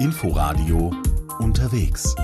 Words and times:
Inforadio 0.00 0.92
unterwegs. 1.40 2.14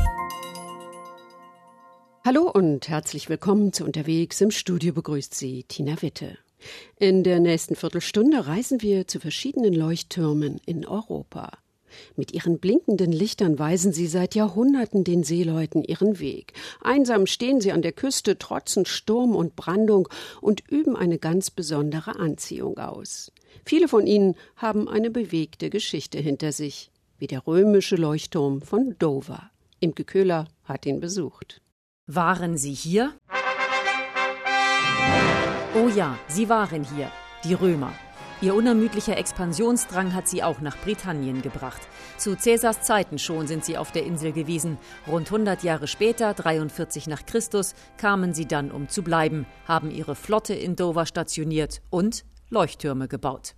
Hallo 2.24 2.48
und 2.48 2.88
herzlich 2.88 3.28
willkommen 3.28 3.72
zu 3.72 3.84
Unterwegs. 3.84 4.40
Im 4.40 4.52
Studio 4.52 4.92
begrüßt 4.92 5.34
Sie 5.34 5.64
Tina 5.64 6.00
Witte. 6.00 6.38
In 7.00 7.24
der 7.24 7.40
nächsten 7.40 7.74
Viertelstunde 7.74 8.46
reisen 8.46 8.80
wir 8.80 9.08
zu 9.08 9.18
verschiedenen 9.18 9.74
Leuchttürmen 9.74 10.60
in 10.66 10.86
Europa. 10.86 11.50
Mit 12.14 12.32
ihren 12.32 12.60
blinkenden 12.60 13.10
Lichtern 13.10 13.58
weisen 13.58 13.92
sie 13.92 14.06
seit 14.06 14.36
Jahrhunderten 14.36 15.02
den 15.02 15.24
Seeleuten 15.24 15.82
ihren 15.82 16.20
Weg. 16.20 16.52
Einsam 16.80 17.26
stehen 17.26 17.60
sie 17.60 17.72
an 17.72 17.82
der 17.82 17.92
Küste, 17.92 18.38
trotzen 18.38 18.86
Sturm 18.86 19.34
und 19.34 19.56
Brandung 19.56 20.08
und 20.40 20.62
üben 20.70 20.96
eine 20.96 21.18
ganz 21.18 21.50
besondere 21.50 22.20
Anziehung 22.20 22.78
aus. 22.78 23.32
Viele 23.64 23.88
von 23.88 24.06
ihnen 24.06 24.36
haben 24.56 24.88
eine 24.88 25.10
bewegte 25.10 25.70
Geschichte 25.70 26.18
hinter 26.18 26.52
sich, 26.52 26.92
wie 27.18 27.26
der 27.26 27.46
römische 27.46 27.96
Leuchtturm 27.96 28.60
von 28.60 28.96
Dover. 28.98 29.50
Imke 29.80 30.04
Köhler 30.04 30.48
hat 30.64 30.86
ihn 30.86 31.00
besucht. 31.00 31.60
Waren 32.06 32.56
Sie 32.56 32.72
hier? 32.72 33.12
Oh 35.76 35.88
ja, 35.88 36.16
sie 36.28 36.48
waren 36.48 36.84
hier, 36.84 37.10
die 37.42 37.54
Römer. 37.54 37.92
Ihr 38.40 38.54
unermüdlicher 38.54 39.16
Expansionsdrang 39.16 40.12
hat 40.12 40.28
sie 40.28 40.42
auch 40.42 40.60
nach 40.60 40.76
Britannien 40.76 41.40
gebracht. 41.40 41.80
Zu 42.18 42.36
Cäsars 42.36 42.82
Zeiten 42.82 43.18
schon 43.18 43.46
sind 43.46 43.64
sie 43.64 43.78
auf 43.78 43.90
der 43.90 44.04
Insel 44.04 44.32
gewesen. 44.32 44.78
Rund 45.08 45.28
100 45.28 45.62
Jahre 45.62 45.86
später, 45.86 46.34
43 46.34 47.06
nach 47.06 47.26
Christus, 47.26 47.74
kamen 47.96 48.34
sie 48.34 48.46
dann, 48.46 48.70
um 48.70 48.88
zu 48.88 49.02
bleiben, 49.02 49.46
haben 49.66 49.90
ihre 49.90 50.14
Flotte 50.14 50.54
in 50.54 50.76
Dover 50.76 51.06
stationiert 51.06 51.80
und 51.90 52.24
Leuchttürme 52.50 53.08
gebaut. 53.08 53.54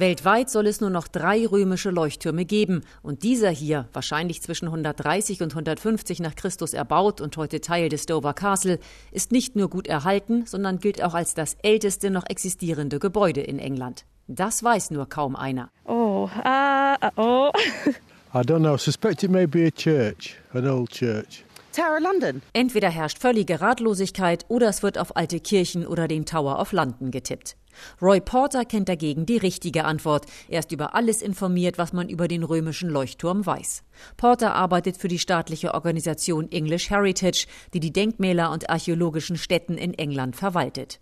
Weltweit 0.00 0.48
soll 0.48 0.66
es 0.66 0.80
nur 0.80 0.88
noch 0.88 1.08
drei 1.08 1.46
römische 1.46 1.90
Leuchttürme 1.90 2.46
geben 2.46 2.80
und 3.02 3.22
dieser 3.22 3.50
hier, 3.50 3.86
wahrscheinlich 3.92 4.40
zwischen 4.40 4.66
130 4.66 5.42
und 5.42 5.52
150 5.52 6.20
nach 6.20 6.34
Christus 6.34 6.72
erbaut 6.72 7.20
und 7.20 7.36
heute 7.36 7.60
Teil 7.60 7.90
des 7.90 8.06
Dover 8.06 8.32
Castle, 8.32 8.78
ist 9.12 9.30
nicht 9.30 9.56
nur 9.56 9.68
gut 9.68 9.86
erhalten, 9.86 10.46
sondern 10.46 10.78
gilt 10.78 11.02
auch 11.02 11.12
als 11.12 11.34
das 11.34 11.54
älteste 11.62 12.10
noch 12.10 12.24
existierende 12.28 12.98
Gebäude 12.98 13.42
in 13.42 13.58
England. 13.58 14.06
Das 14.26 14.64
weiß 14.64 14.90
nur 14.90 15.06
kaum 15.06 15.36
einer. 15.36 15.70
Oh, 15.84 16.30
uh, 16.34 17.08
oh. 17.16 17.50
I 18.32 18.38
don't 18.38 18.60
know. 18.60 18.76
I 18.76 18.78
suspect 18.78 19.22
it 19.22 19.30
may 19.30 19.46
be 19.46 19.66
a 19.66 19.70
church, 19.70 20.36
an 20.54 20.66
old 20.66 20.90
church. 20.90 21.44
Tower 21.72 22.00
London. 22.00 22.42
Entweder 22.52 22.88
herrscht 22.88 23.18
völlige 23.18 23.60
Ratlosigkeit 23.60 24.46
oder 24.48 24.68
es 24.68 24.82
wird 24.82 24.98
auf 24.98 25.16
alte 25.16 25.40
Kirchen 25.40 25.86
oder 25.86 26.08
den 26.08 26.24
Tower 26.26 26.58
of 26.58 26.72
London 26.72 27.10
getippt. 27.10 27.56
Roy 28.00 28.20
Porter 28.20 28.64
kennt 28.64 28.88
dagegen 28.88 29.26
die 29.26 29.36
richtige 29.36 29.84
Antwort. 29.84 30.26
Er 30.48 30.60
ist 30.60 30.72
über 30.72 30.94
alles 30.94 31.22
informiert, 31.22 31.78
was 31.78 31.92
man 31.92 32.08
über 32.08 32.28
den 32.28 32.42
römischen 32.42 32.90
Leuchtturm 32.90 33.44
weiß. 33.46 33.82
Porter 34.16 34.54
arbeitet 34.54 34.96
für 34.96 35.08
die 35.08 35.18
staatliche 35.18 35.74
Organisation 35.74 36.50
English 36.50 36.90
Heritage, 36.90 37.46
die 37.74 37.80
die 37.80 37.92
Denkmäler 37.92 38.50
und 38.50 38.70
archäologischen 38.70 39.36
Stätten 39.36 39.76
in 39.76 39.94
England 39.94 40.36
verwaltet. 40.36 41.00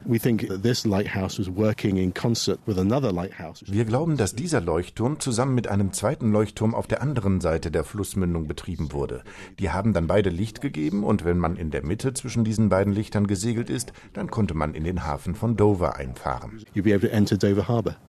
Wir 3.67 3.85
glauben, 3.85 4.17
dass 4.17 4.35
dieser 4.35 4.61
Leuchtturm 4.61 5.21
zusammen 5.21 5.55
mit 5.55 5.69
einem 5.69 5.93
zweiten 5.93 6.33
Leuchtturm 6.33 6.75
auf 6.75 6.87
der 6.87 7.03
anderen 7.03 7.41
Seite 7.41 7.71
der 7.71 7.85
Flussmündung 7.85 8.49
betrieben 8.49 8.93
wurde. 8.93 9.23
Die 9.59 9.71
haben 9.71 9.93
dann 9.93 10.07
beide 10.07 10.31
Licht 10.31 10.61
gegeben 10.61 11.05
und 11.05 11.25
wenn 11.25 11.39
man 11.39 11.57
in 11.57 11.71
der 11.71 11.85
Mitte 11.85 12.15
zwischen 12.15 12.45
diesen 12.45 12.69
beiden 12.69 12.93
Lichtern 12.93 13.27
gesegelt 13.27 13.71
ist, 13.71 13.93
dann 14.13 14.31
konnte 14.31 14.55
man 14.55 14.75
in 14.75 14.85
den 14.85 15.05
Hafen 15.05 15.35
von 15.35 15.57
Dover 15.57 15.97
einfahren. 15.97 16.58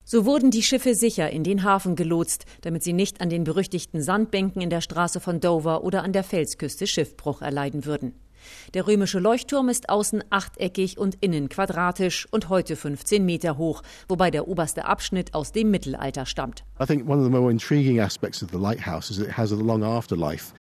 So 0.03 0.25
wurden 0.25 0.51
die 0.51 0.63
Schiffe 0.63 0.95
sicher 0.95 1.29
in 1.29 1.43
den 1.43 1.63
Hafen 1.63 1.95
gelotst, 1.95 2.45
damit 2.61 2.83
sie 2.83 2.93
nicht 2.93 3.21
an 3.21 3.29
den 3.29 3.43
berüchtigten 3.43 4.01
Sandbänken 4.01 4.61
in 4.61 4.69
der 4.69 4.81
Straße 4.81 5.19
von 5.19 5.39
Dover 5.39 5.83
oder 5.83 6.03
an 6.03 6.13
der 6.13 6.23
Felsküste 6.23 6.87
Schiffbruch 6.87 7.41
erleiden 7.41 7.85
würden. 7.85 8.13
Der 8.73 8.87
römische 8.87 9.19
Leuchtturm 9.19 9.69
ist 9.69 9.89
außen 9.89 10.23
achteckig 10.29 10.97
und 10.97 11.17
innen 11.21 11.49
quadratisch 11.49 12.27
und 12.31 12.49
heute 12.49 12.75
15 12.75 13.25
Meter 13.25 13.57
hoch, 13.57 13.81
wobei 14.07 14.31
der 14.31 14.47
oberste 14.47 14.85
Abschnitt 14.85 15.33
aus 15.33 15.51
dem 15.51 15.71
Mittelalter 15.71 16.25
stammt. 16.25 16.63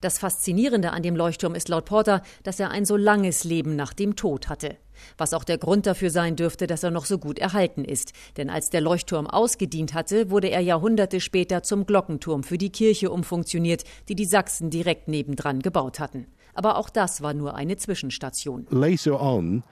Das 0.01 0.19
Faszinierende 0.19 0.91
an 0.91 1.03
dem 1.03 1.15
Leuchtturm 1.15 1.55
ist 1.55 1.69
laut 1.69 1.85
Porter, 1.85 2.21
dass 2.43 2.59
er 2.59 2.71
ein 2.71 2.85
so 2.85 2.97
langes 2.97 3.43
Leben 3.43 3.75
nach 3.75 3.93
dem 3.93 4.15
Tod 4.15 4.49
hatte. 4.49 4.77
Was 5.17 5.33
auch 5.33 5.43
der 5.43 5.57
Grund 5.57 5.85
dafür 5.85 6.09
sein 6.09 6.35
dürfte, 6.35 6.67
dass 6.67 6.83
er 6.83 6.91
noch 6.91 7.05
so 7.05 7.17
gut 7.17 7.39
erhalten 7.39 7.83
ist. 7.85 8.13
Denn 8.37 8.49
als 8.49 8.69
der 8.69 8.81
Leuchtturm 8.81 9.27
ausgedient 9.27 9.93
hatte, 9.93 10.29
wurde 10.29 10.49
er 10.49 10.61
Jahrhunderte 10.61 11.19
später 11.19 11.63
zum 11.63 11.85
Glockenturm 11.85 12.43
für 12.43 12.57
die 12.57 12.71
Kirche 12.71 13.11
umfunktioniert, 13.11 13.83
die 14.09 14.15
die 14.15 14.25
Sachsen 14.25 14.69
direkt 14.69 15.07
nebendran 15.07 15.61
gebaut 15.61 15.99
hatten. 15.99 16.27
Aber 16.53 16.77
auch 16.77 16.89
das 16.89 17.21
war 17.21 17.33
nur 17.33 17.55
eine 17.55 17.77
Zwischenstation. 17.77 18.65
Later 18.71 19.21
on, 19.21 19.63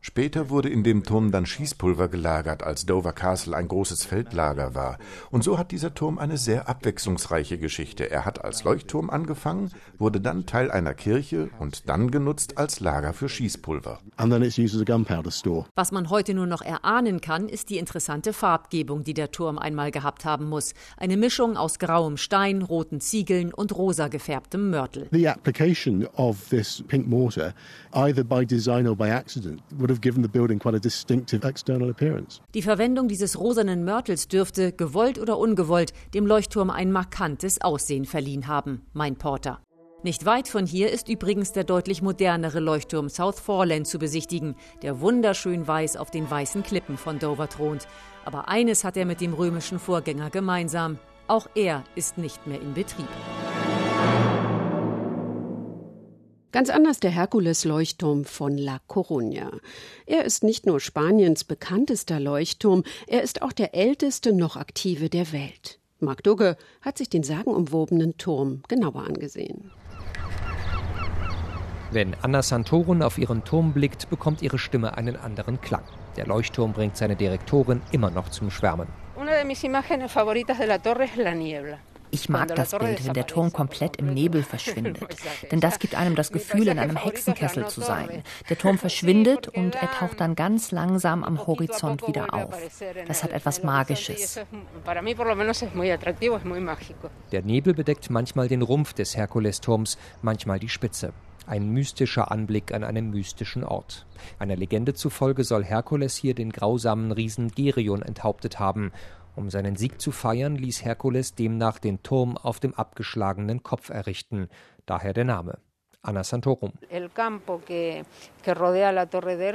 Später 0.00 0.50
wurde 0.50 0.68
in 0.68 0.82
dem 0.82 1.04
Turm 1.04 1.30
dann 1.30 1.46
Schießpulver 1.46 2.08
gelagert, 2.08 2.62
als 2.62 2.86
Dover 2.86 3.12
Castle 3.12 3.56
ein 3.56 3.68
großes 3.68 4.04
Feldlager 4.04 4.74
war. 4.74 4.98
Und 5.30 5.44
so 5.44 5.58
hat 5.58 5.72
dieser 5.72 5.94
Turm 5.94 6.18
eine 6.18 6.38
sehr 6.38 6.68
abwechslungsreiche 6.68 7.58
Geschichte. 7.58 8.10
Er 8.10 8.24
hat 8.24 8.44
als 8.44 8.64
Leuchtturm 8.64 9.10
angefangen, 9.10 9.70
wurde 9.98 10.20
dann 10.20 10.46
Teil 10.46 10.70
einer 10.70 10.94
Kirche 10.94 11.50
und 11.58 11.88
dann 11.88 12.10
genutzt 12.10 12.58
als 12.58 12.80
Lager 12.80 13.12
für 13.12 13.28
Schießpulver. 13.28 14.00
Was 15.74 15.92
man 15.92 16.10
heute 16.10 16.34
nur 16.34 16.46
noch 16.46 16.62
erahnen 16.62 17.20
kann, 17.20 17.48
ist 17.48 17.70
die 17.70 17.78
interessante 17.78 18.32
Farbgebung, 18.32 19.04
die 19.04 19.14
der 19.14 19.30
Turm 19.30 19.58
einmal 19.58 19.90
gehabt 19.90 20.24
haben 20.24 20.48
muss. 20.48 20.74
Eine 20.96 21.16
Mischung 21.16 21.56
aus 21.56 21.78
grauem 21.78 22.16
Stein, 22.16 22.62
roten 22.62 23.00
Ziegeln 23.00 23.52
und 23.52 23.76
rosa 23.76 24.08
gefärbtem 24.08 24.70
Mörtel. 24.70 25.08
The 25.10 25.28
application 25.28 26.06
of 26.16 26.48
this 26.48 26.82
pink 26.88 27.01
pink 27.02 27.08
mortar, 27.08 27.54
either 27.92 28.24
by 28.24 28.44
design 28.44 28.86
or 28.86 28.96
by 28.96 29.08
accident, 29.08 29.60
would 29.78 29.90
have 29.90 30.00
given 30.00 30.22
the 30.22 30.28
building 30.28 30.58
quite 30.58 30.74
a 30.74 30.80
distinctive 30.80 31.44
external 31.44 31.90
appearance. 31.90 32.40
Die 32.54 32.62
Verwendung 32.62 33.08
dieses 33.08 33.38
rosanen 33.38 33.84
Mörtels 33.84 34.28
dürfte, 34.28 34.72
gewollt 34.72 35.18
oder 35.18 35.38
ungewollt, 35.38 35.92
dem 36.14 36.26
Leuchtturm 36.26 36.70
ein 36.70 36.92
markantes 36.92 37.60
Aussehen 37.60 38.04
verliehen 38.04 38.46
haben, 38.46 38.82
meint 38.92 39.18
Porter. 39.18 39.60
Nicht 40.04 40.24
weit 40.26 40.48
von 40.48 40.66
hier 40.66 40.90
ist 40.90 41.08
übrigens 41.08 41.52
der 41.52 41.62
deutlich 41.62 42.02
modernere 42.02 42.58
Leuchtturm 42.58 43.08
South 43.08 43.38
Foreland 43.38 43.86
zu 43.86 44.00
besichtigen, 44.00 44.56
der 44.82 45.00
wunderschön 45.00 45.68
weiß 45.68 45.96
auf 45.96 46.10
den 46.10 46.28
weißen 46.28 46.64
Klippen 46.64 46.96
von 46.96 47.20
Dover 47.20 47.48
thront. 47.48 47.86
Aber 48.24 48.48
eines 48.48 48.82
hat 48.82 48.96
er 48.96 49.06
mit 49.06 49.20
dem 49.20 49.32
römischen 49.32 49.78
Vorgänger 49.78 50.30
gemeinsam. 50.30 50.98
Auch 51.28 51.46
er 51.54 51.84
ist 51.94 52.18
nicht 52.18 52.48
mehr 52.48 52.60
in 52.60 52.74
Betrieb. 52.74 53.08
Ganz 56.52 56.68
anders 56.68 57.00
der 57.00 57.10
Herkules-Leuchtturm 57.10 58.26
von 58.26 58.58
La 58.58 58.78
Coruña. 58.86 59.50
Er 60.04 60.26
ist 60.26 60.44
nicht 60.44 60.66
nur 60.66 60.80
Spaniens 60.80 61.44
bekanntester 61.44 62.20
Leuchtturm, 62.20 62.84
er 63.06 63.22
ist 63.22 63.40
auch 63.40 63.52
der 63.52 63.74
älteste 63.74 64.34
noch 64.34 64.56
aktive 64.56 65.08
der 65.08 65.32
Welt. 65.32 65.78
Marc 65.98 66.22
Dugge 66.22 66.58
hat 66.82 66.98
sich 66.98 67.08
den 67.08 67.22
sagenumwobenen 67.22 68.18
Turm 68.18 68.62
genauer 68.68 69.04
angesehen. 69.06 69.70
Wenn 71.90 72.14
Anna 72.20 72.42
Santorum 72.42 73.00
auf 73.00 73.16
ihren 73.16 73.44
Turm 73.44 73.72
blickt, 73.72 74.10
bekommt 74.10 74.42
ihre 74.42 74.58
Stimme 74.58 74.98
einen 74.98 75.16
anderen 75.16 75.58
Klang. 75.62 75.84
Der 76.16 76.26
Leuchtturm 76.26 76.74
bringt 76.74 76.98
seine 76.98 77.16
Direktorin 77.16 77.80
immer 77.92 78.10
noch 78.10 78.28
zum 78.28 78.50
Schwärmen. 78.50 78.88
Una 79.16 79.32
de 79.32 79.44
mis 79.44 79.62
imágenes 79.64 80.12
favoritas 80.12 80.58
de 80.58 80.66
la 80.66 80.78
torre 80.78 81.04
es 81.04 81.16
la 81.16 81.34
niebla. 81.34 81.78
Ich 82.14 82.28
mag 82.28 82.54
das 82.54 82.72
Bild, 82.72 83.06
wenn 83.06 83.14
der 83.14 83.26
Turm 83.26 83.54
komplett 83.54 83.96
im 83.96 84.12
Nebel 84.12 84.42
verschwindet. 84.42 85.16
Denn 85.50 85.60
das 85.60 85.78
gibt 85.78 85.94
einem 85.94 86.14
das 86.14 86.30
Gefühl, 86.30 86.68
in 86.68 86.78
einem 86.78 86.96
Hexenkessel 86.96 87.68
zu 87.68 87.80
sein. 87.80 88.22
Der 88.50 88.58
Turm 88.58 88.76
verschwindet 88.86 89.48
und 89.48 89.74
er 89.74 89.90
taucht 89.90 90.20
dann 90.20 90.34
ganz 90.34 90.72
langsam 90.72 91.24
am 91.24 91.46
Horizont 91.46 92.06
wieder 92.06 92.34
auf. 92.34 92.54
Das 93.08 93.24
hat 93.24 93.32
etwas 93.32 93.62
Magisches. 93.62 94.38
Der 97.32 97.42
Nebel 97.42 97.72
bedeckt 97.72 98.10
manchmal 98.10 98.48
den 98.48 98.60
Rumpf 98.60 98.92
des 98.92 99.16
Herkulesturms, 99.16 99.96
manchmal 100.20 100.58
die 100.58 100.68
Spitze. 100.68 101.14
Ein 101.46 101.70
mystischer 101.70 102.30
Anblick 102.30 102.72
an 102.74 102.84
einem 102.84 103.10
mystischen 103.10 103.64
Ort. 103.64 104.06
Einer 104.38 104.54
Legende 104.54 104.92
zufolge 104.94 105.44
soll 105.44 105.64
Herkules 105.64 106.14
hier 106.14 106.34
den 106.34 106.52
grausamen 106.52 107.10
Riesen 107.10 107.50
Gerion 107.50 108.02
enthauptet 108.02 108.60
haben 108.60 108.92
um 109.34 109.50
seinen 109.50 109.76
Sieg 109.76 110.00
zu 110.00 110.12
feiern, 110.12 110.56
ließ 110.56 110.84
Herkules 110.84 111.34
demnach 111.34 111.78
den 111.78 112.02
Turm 112.02 112.36
auf 112.36 112.60
dem 112.60 112.74
abgeschlagenen 112.74 113.62
Kopf 113.62 113.90
errichten, 113.90 114.48
daher 114.86 115.12
der 115.12 115.24
Name. 115.24 115.58
Anna 116.04 116.24
Santorum. 116.24 116.72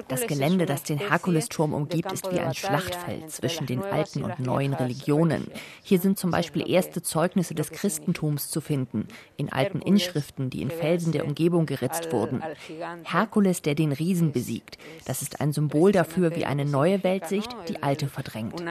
Das 0.07 0.27
Gelände, 0.27 0.65
das 0.65 0.83
den 0.83 0.97
Herkulesturm 0.97 1.73
umgibt, 1.73 2.13
ist 2.13 2.31
wie 2.31 2.39
ein 2.39 2.53
Schlachtfeld 2.53 3.29
zwischen 3.29 3.65
den 3.65 3.83
alten 3.83 4.23
und 4.23 4.39
neuen 4.39 4.73
Religionen. 4.73 5.51
Hier 5.83 5.99
sind 5.99 6.17
zum 6.17 6.31
Beispiel 6.31 6.69
erste 6.69 7.01
Zeugnisse 7.01 7.53
des 7.53 7.71
Christentums 7.71 8.49
zu 8.49 8.61
finden, 8.61 9.09
in 9.35 9.51
alten 9.51 9.81
Inschriften, 9.81 10.49
die 10.49 10.61
in 10.61 10.69
Felsen 10.69 11.11
der 11.11 11.25
Umgebung 11.25 11.65
geritzt 11.65 12.13
wurden. 12.13 12.41
Herkules, 13.03 13.61
der 13.61 13.75
den 13.75 13.91
Riesen 13.91 14.31
besiegt, 14.31 14.77
das 15.03 15.21
ist 15.21 15.41
ein 15.41 15.51
Symbol 15.51 15.91
dafür, 15.91 16.33
wie 16.33 16.45
eine 16.45 16.63
neue 16.63 17.03
Weltsicht 17.03 17.53
die 17.67 17.83
alte 17.83 18.07
verdrängt. 18.07 18.63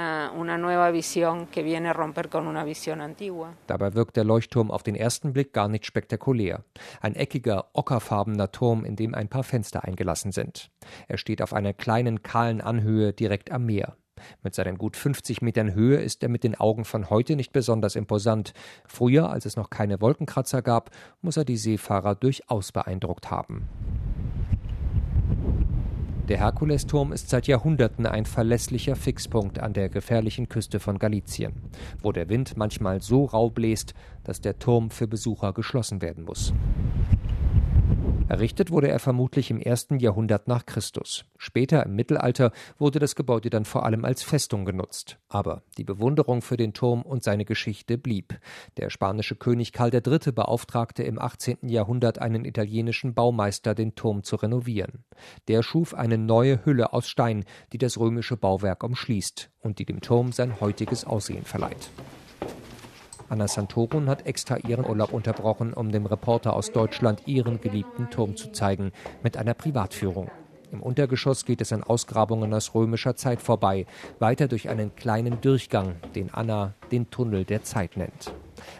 Dabei 3.67 3.95
wirkt 3.95 4.17
der 4.17 4.25
Leuchtturm 4.25 4.71
auf 4.71 4.83
den 4.83 4.95
ersten 4.95 5.35
Blick 5.35 5.53
gar 5.53 5.69
nicht 5.69 5.85
spektakulär. 5.85 6.65
Ein 7.03 7.15
eckiger, 7.15 7.66
ockerfarbener 7.73 8.53
Turm, 8.53 8.85
in 8.85 8.97
dem 8.97 9.15
ein 9.15 9.29
paar 9.29 9.45
Fenster 9.45 9.85
eingelassen 9.85 10.33
sind. 10.33 10.71
Er 11.09 11.19
steht 11.19 11.43
auf 11.43 11.53
einer 11.53 11.73
kleinen, 11.73 12.23
kahlen 12.23 12.61
Anhöhe 12.61 13.13
direkt 13.13 13.51
am 13.51 13.67
Meer. 13.67 13.97
Mit 14.43 14.55
seinen 14.55 14.79
gut 14.79 14.97
50 14.97 15.43
Metern 15.43 15.75
Höhe 15.75 15.99
ist 15.99 16.23
er 16.23 16.29
mit 16.29 16.45
den 16.45 16.55
Augen 16.55 16.85
von 16.85 17.11
heute 17.11 17.37
nicht 17.37 17.53
besonders 17.53 17.97
imposant. 17.97 18.55
Früher, 18.87 19.31
als 19.31 19.45
es 19.45 19.57
noch 19.57 19.71
keine 19.71 20.01
Wolkenkratzer 20.01 20.63
gab, 20.63 20.91
muss 21.21 21.37
er 21.37 21.45
die 21.45 21.57
Seefahrer 21.57 22.15
durchaus 22.15 22.73
beeindruckt 22.73 23.31
haben. 23.31 23.69
Der 26.29 26.39
Herkulesturm 26.39 27.13
ist 27.13 27.31
seit 27.31 27.47
Jahrhunderten 27.47 28.05
ein 28.05 28.27
verlässlicher 28.27 28.97
Fixpunkt 28.97 29.61
an 29.61 29.75
der 29.75 29.89
gefährlichen 29.89 30.49
Küste 30.49 30.81
von 30.81 30.99
Galizien, 30.99 31.53
wo 32.03 32.11
der 32.11 32.29
Wind 32.29 32.57
manchmal 32.57 33.01
so 33.01 33.27
rau 33.27 33.49
bläst, 33.49 33.95
dass 34.25 34.41
der 34.41 34.59
Turm 34.59 34.91
für 34.91 35.07
Besucher 35.07 35.53
geschlossen 35.53 36.03
werden 36.03 36.25
muss. 36.25 36.53
Errichtet 38.29 38.73
wurde 38.73 38.89
er 38.89 38.99
vermutlich 38.99 39.53
im 39.53 39.61
ersten 39.61 40.01
Jahrhundert 40.01 40.49
nach 40.49 40.67
Christus. 40.67 41.25
Später 41.39 41.87
im 41.87 41.95
Mittelalter 41.95 42.51
wurde 42.77 42.99
das 42.99 43.15
Gebäude 43.15 43.51
dann 43.51 43.65
vor 43.65 43.87
allem 43.87 44.05
als 44.05 44.25
Festung 44.25 44.65
genutzt. 44.65 45.19
Aber 45.29 45.63
die 45.79 45.85
Bewunderung 45.85 46.43
für 46.43 46.57
den 46.57 46.73
Turm 46.73 47.03
und 47.03 47.23
seine 47.23 47.45
Geschichte 47.45 47.97
blieb. 47.97 48.41
Der 48.79 48.91
spanische 48.91 49.37
König 49.37 49.73
Karl 49.73 49.95
III. 49.95 50.33
beauftragte 50.33 51.05
im 51.05 51.21
18. 51.21 51.69
Jahrhundert 51.69 52.19
einen 52.19 52.45
italienischen 52.45 53.15
Baumeister, 53.15 53.77
den 53.77 53.95
Turm 53.95 54.25
zu 54.25 54.35
renovieren. 54.35 55.05
Der 55.47 55.63
schuf 55.63 55.95
eine 55.95 56.19
neue 56.19 56.65
Hülle 56.65 56.93
aus 56.93 57.09
Stein, 57.09 57.45
die 57.73 57.79
das 57.79 57.97
römische 57.97 58.37
Bauwerk 58.37 58.83
umschließt 58.83 59.51
und 59.61 59.79
die 59.79 59.87
dem 59.87 60.01
Turm 60.01 60.33
sein 60.33 60.61
heutiges 60.61 61.05
Aussehen 61.05 61.45
verleiht. 61.45 61.91
Anna 63.29 63.49
Santorum 63.49 64.09
hat 64.09 64.27
extra 64.27 64.57
ihren 64.59 64.87
Urlaub 64.87 65.13
unterbrochen, 65.13 65.73
um 65.73 65.91
dem 65.91 66.07
Reporter 66.07 66.55
aus 66.55 66.71
Deutschland 66.71 67.23
ihren 67.27 67.61
geliebten 67.61 68.09
Turm 68.11 68.37
zu 68.37 68.53
zeigen, 68.53 68.93
mit 69.23 69.37
einer 69.37 69.55
Privatführung. 69.55 70.31
Im 70.73 70.83
Untergeschoss 70.83 71.45
geht 71.45 71.61
es 71.61 71.73
an 71.73 71.83
Ausgrabungen 71.83 72.53
aus 72.53 72.75
römischer 72.75 73.17
Zeit 73.17 73.41
vorbei, 73.41 73.87
weiter 74.19 74.49
durch 74.49 74.69
einen 74.69 74.95
kleinen 74.95 75.41
Durchgang, 75.41 75.97
den 76.15 76.33
Anna 76.33 76.75
den 76.91 77.11
Tunnel 77.11 77.45
der 77.45 77.63
Zeit 77.63 77.97
nennt. 77.97 78.33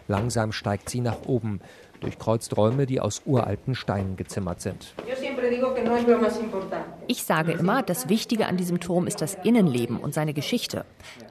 Langsam 0.07 0.51
steigt 0.51 0.89
sie 0.89 1.01
nach 1.01 1.23
oben, 1.25 1.59
durchkreuzt 1.99 2.55
Räume, 2.57 2.85
die 2.85 2.99
aus 2.99 3.21
uralten 3.25 3.75
Steinen 3.75 4.15
gezimmert 4.15 4.61
sind. 4.61 4.93
Ich 7.07 7.23
sage 7.23 7.51
immer, 7.53 7.83
das 7.83 8.09
Wichtige 8.09 8.47
an 8.47 8.57
diesem 8.57 8.79
Turm 8.79 9.07
ist 9.07 9.21
das 9.21 9.37
Innenleben 9.43 9.99
und 9.99 10.13
seine 10.13 10.33
Geschichte. 10.33 10.85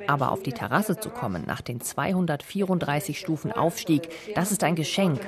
Aber 0.07 0.33
auf 0.33 0.43
die 0.43 0.53
Terrasse 0.53 0.99
zu 0.99 1.11
kommen 1.11 1.45
nach 1.47 1.61
den 1.61 1.81
234 1.81 3.19
Stufen 3.19 3.53
Aufstieg, 3.53 4.09
das 4.35 4.53
ist 4.53 4.65
ein 4.65 4.77
Geschenk. 4.77 5.21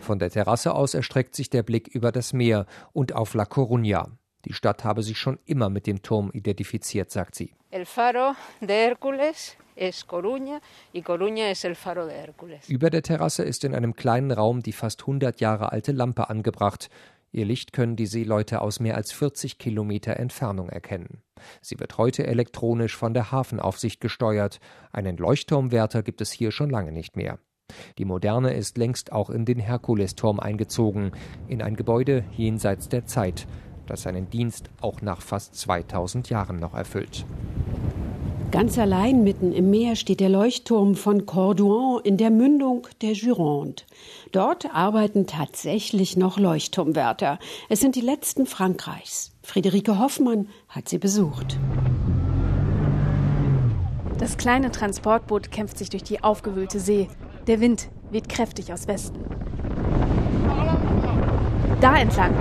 Von 0.00 0.18
der 0.18 0.30
Terrasse 0.30 0.74
aus 0.74 0.94
erstreckt 0.94 1.34
sich 1.34 1.50
der 1.50 1.62
Blick 1.62 1.88
über 1.88 2.12
das 2.12 2.32
Meer 2.32 2.66
und 2.92 3.14
auf 3.14 3.34
La 3.34 3.44
Coruña. 3.44 4.08
Die 4.48 4.54
Stadt 4.54 4.82
habe 4.82 5.02
sich 5.02 5.18
schon 5.18 5.38
immer 5.44 5.68
mit 5.68 5.86
dem 5.86 6.00
Turm 6.00 6.30
identifiziert, 6.32 7.10
sagt 7.10 7.34
sie. 7.34 7.52
El 7.70 7.84
faro 7.84 8.34
de 8.62 8.88
Hércules 8.88 9.56
über 12.66 12.90
der 12.90 13.02
Terrasse 13.02 13.44
ist 13.44 13.62
in 13.62 13.74
einem 13.76 13.94
kleinen 13.94 14.32
Raum 14.32 14.60
die 14.60 14.72
fast 14.72 15.02
100 15.02 15.40
Jahre 15.40 15.70
alte 15.70 15.92
Lampe 15.92 16.28
angebracht. 16.30 16.88
Ihr 17.30 17.44
Licht 17.44 17.72
können 17.72 17.94
die 17.94 18.06
Seeleute 18.06 18.60
aus 18.60 18.80
mehr 18.80 18.96
als 18.96 19.12
40 19.12 19.58
Kilometer 19.58 20.16
Entfernung 20.16 20.68
erkennen. 20.68 21.22
Sie 21.60 21.78
wird 21.78 21.96
heute 21.96 22.26
elektronisch 22.26 22.96
von 22.96 23.14
der 23.14 23.30
Hafenaufsicht 23.30 24.00
gesteuert. 24.00 24.58
Einen 24.90 25.16
Leuchtturmwärter 25.16 26.02
gibt 26.02 26.22
es 26.22 26.32
hier 26.32 26.50
schon 26.50 26.70
lange 26.70 26.90
nicht 26.90 27.16
mehr. 27.16 27.38
Die 27.98 28.06
Moderne 28.06 28.54
ist 28.54 28.78
längst 28.78 29.12
auch 29.12 29.30
in 29.30 29.44
den 29.44 29.58
Herkulesturm 29.58 30.40
eingezogen, 30.40 31.12
in 31.48 31.62
ein 31.62 31.76
Gebäude 31.76 32.24
jenseits 32.32 32.88
der 32.88 33.04
Zeit, 33.04 33.46
das 33.88 34.02
seinen 34.02 34.30
Dienst 34.30 34.70
auch 34.80 35.02
nach 35.02 35.22
fast 35.22 35.56
2000 35.56 36.30
Jahren 36.30 36.58
noch 36.58 36.74
erfüllt. 36.74 37.24
Ganz 38.50 38.78
allein 38.78 39.24
mitten 39.24 39.52
im 39.52 39.68
Meer 39.68 39.94
steht 39.94 40.20
der 40.20 40.30
Leuchtturm 40.30 40.94
von 40.94 41.26
Cordouan 41.26 42.00
in 42.02 42.16
der 42.16 42.30
Mündung 42.30 42.86
der 43.02 43.12
Gironde. 43.12 43.82
Dort 44.32 44.74
arbeiten 44.74 45.26
tatsächlich 45.26 46.16
noch 46.16 46.38
Leuchtturmwärter. 46.38 47.38
Es 47.68 47.80
sind 47.80 47.94
die 47.94 48.00
letzten 48.00 48.46
Frankreichs. 48.46 49.32
Friederike 49.42 49.98
Hoffmann 49.98 50.48
hat 50.70 50.88
sie 50.88 50.96
besucht. 50.96 51.58
Das 54.16 54.38
kleine 54.38 54.70
Transportboot 54.70 55.50
kämpft 55.52 55.76
sich 55.76 55.90
durch 55.90 56.02
die 56.02 56.24
aufgewühlte 56.24 56.80
See. 56.80 57.08
Der 57.46 57.60
Wind 57.60 57.90
weht 58.10 58.30
kräftig 58.30 58.72
aus 58.72 58.88
Westen. 58.88 59.24
Da 61.82 61.96
entlang 61.96 62.34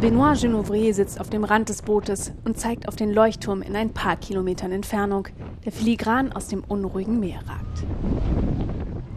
Benoit 0.00 0.40
Genovrier 0.40 0.94
sitzt 0.94 1.20
auf 1.20 1.28
dem 1.28 1.42
Rand 1.42 1.70
des 1.70 1.82
Bootes 1.82 2.32
und 2.44 2.56
zeigt 2.56 2.86
auf 2.86 2.94
den 2.94 3.12
Leuchtturm 3.12 3.62
in 3.62 3.74
ein 3.74 3.92
paar 3.92 4.14
Kilometern 4.14 4.70
Entfernung, 4.70 5.26
der 5.64 5.72
filigran 5.72 6.32
aus 6.32 6.46
dem 6.46 6.62
unruhigen 6.62 7.18
Meer 7.18 7.40
ragt. 7.48 7.84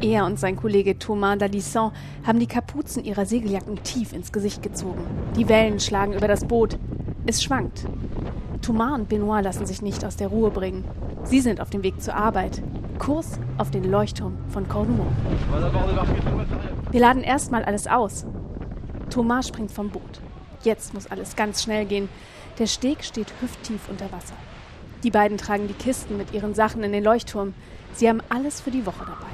Er 0.01 0.25
und 0.25 0.39
sein 0.39 0.55
Kollege 0.55 0.97
Thomas 0.97 1.37
Dalisson 1.37 1.91
haben 2.25 2.39
die 2.39 2.47
Kapuzen 2.47 3.05
ihrer 3.05 3.27
Segeljacken 3.27 3.83
tief 3.83 4.11
ins 4.11 4.31
Gesicht 4.31 4.63
gezogen. 4.63 5.03
Die 5.35 5.47
Wellen 5.47 5.79
schlagen 5.79 6.13
über 6.13 6.27
das 6.27 6.45
Boot. 6.45 6.79
Es 7.27 7.43
schwankt. 7.43 7.85
Thomas 8.63 9.01
und 9.01 9.07
Benoit 9.07 9.43
lassen 9.43 9.67
sich 9.67 9.83
nicht 9.83 10.03
aus 10.03 10.15
der 10.15 10.29
Ruhe 10.29 10.49
bringen. 10.49 10.83
Sie 11.25 11.41
sind 11.41 11.61
auf 11.61 11.69
dem 11.69 11.83
Weg 11.83 12.01
zur 12.01 12.15
Arbeit. 12.15 12.63
Kurs 12.97 13.39
auf 13.59 13.69
den 13.69 13.83
Leuchtturm 13.83 14.35
von 14.47 14.67
Cornouaille. 14.67 15.11
Wir 16.89 17.01
laden 17.01 17.21
erstmal 17.21 17.63
alles 17.63 17.85
aus. 17.85 18.25
Thomas 19.11 19.47
springt 19.47 19.71
vom 19.71 19.89
Boot. 19.89 20.21
Jetzt 20.63 20.93
muss 20.93 21.07
alles 21.07 21.35
ganz 21.35 21.63
schnell 21.63 21.85
gehen. 21.85 22.09
Der 22.59 22.67
Steg 22.67 23.03
steht 23.03 23.33
hüfttief 23.41 23.89
unter 23.89 24.11
Wasser. 24.11 24.35
Die 25.03 25.09
beiden 25.09 25.37
tragen 25.37 25.67
die 25.67 25.73
Kisten 25.73 26.17
mit 26.17 26.33
ihren 26.33 26.53
Sachen 26.53 26.83
in 26.83 26.91
den 26.91 27.03
Leuchtturm. 27.03 27.53
Sie 27.93 28.07
haben 28.07 28.21
alles 28.29 28.61
für 28.61 28.69
die 28.69 28.85
Woche 28.85 29.05
dabei. 29.05 29.31